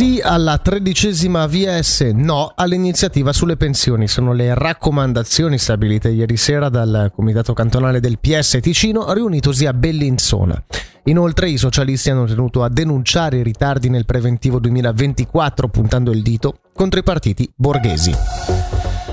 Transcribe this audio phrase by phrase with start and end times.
[0.00, 4.08] Sì alla tredicesima VS, no all'iniziativa sulle pensioni.
[4.08, 10.64] Sono le raccomandazioni stabilite ieri sera dal Comitato Cantonale del PS Ticino riunitosi a Bellinzona.
[11.04, 16.60] Inoltre i socialisti hanno tenuto a denunciare i ritardi nel preventivo 2024 puntando il dito
[16.72, 18.59] contro i partiti borghesi.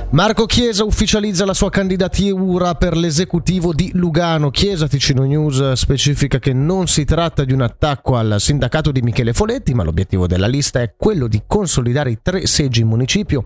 [0.09, 4.49] Marco Chiesa ufficializza la sua candidatura per l'esecutivo di Lugano.
[4.51, 9.33] Chiesa Ticino News specifica che non si tratta di un attacco al sindacato di Michele
[9.33, 13.45] Foletti, ma l'obiettivo della lista è quello di consolidare i tre seggi in municipio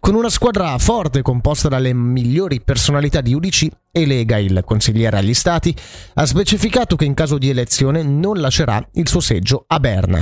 [0.00, 4.36] con una squadra forte composta dalle migliori personalità di UDC e Lega.
[4.36, 5.74] Il consigliere agli stati
[6.14, 10.18] ha specificato che in caso di elezione non lascerà il suo seggio a Berna.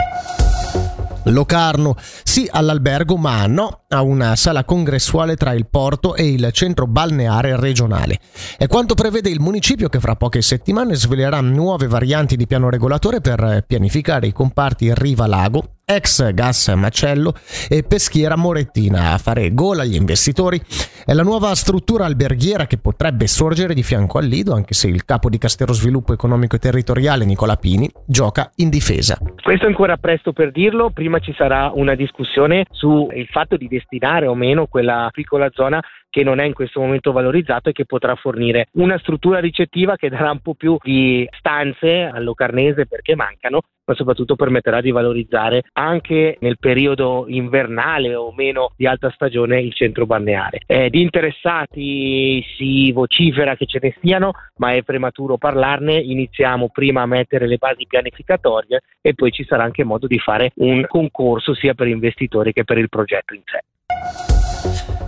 [1.30, 6.86] Locarno sì all'albergo ma no a una sala congressuale tra il porto e il centro
[6.86, 8.18] balneare regionale.
[8.56, 13.20] È quanto prevede il municipio che fra poche settimane svelerà nuove varianti di piano regolatore
[13.20, 17.32] per pianificare i comparti Riva Lago ex gas macello
[17.66, 20.60] e peschiera morettina a fare gola agli investitori
[21.06, 25.06] è la nuova struttura alberghiera che potrebbe sorgere di fianco al Lido anche se il
[25.06, 29.16] capo di Castero Sviluppo Economico e Territoriale Nicola Pini gioca in difesa.
[29.42, 34.26] Questo è ancora presto per dirlo, prima ci sarà una discussione sul fatto di destinare
[34.26, 38.14] o meno quella piccola zona che non è in questo momento valorizzato e che potrà
[38.14, 43.94] fornire una struttura ricettiva che darà un po' più di stanze all'Ocarnese perché mancano, ma
[43.94, 50.04] soprattutto permetterà di valorizzare anche nel periodo invernale o meno di alta stagione il centro
[50.04, 50.60] balneare.
[50.66, 57.00] Eh, di interessati si vocifera che ce ne siano, ma è prematuro parlarne, iniziamo prima
[57.00, 61.54] a mettere le basi pianificatorie e poi ci sarà anche modo di fare un concorso
[61.54, 64.57] sia per investitori che per il progetto in sé.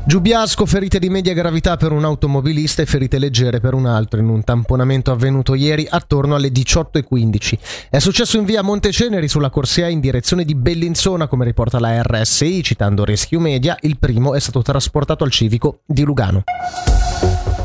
[0.03, 4.29] Giubiasco, ferite di media gravità per un automobilista e ferite leggere per un altro in
[4.29, 7.59] un tamponamento avvenuto ieri attorno alle 18.15.
[7.91, 12.63] È successo in via Monteceneri sulla corsia in direzione di Bellinzona, come riporta la RSI,
[12.63, 16.45] citando Rescue Media, il primo è stato trasportato al civico di Lugano.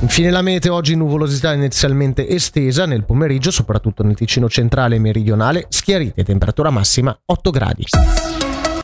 [0.02, 5.66] Infine la mete, oggi nuvolosità inizialmente estesa nel pomeriggio, soprattutto nel Ticino centrale e meridionale,
[5.70, 7.86] schiarite, temperatura massima 8 gradi.